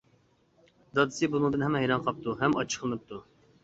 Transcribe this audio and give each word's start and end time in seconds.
دادىسى 0.95 1.31
بۇنىڭدىن 1.35 1.69
ھەم 1.69 1.79
ھەيران 1.83 2.05
قاپتۇ 2.11 2.39
ھەم 2.45 2.61
ئاچچىقلىنىپتۇ. 2.61 3.27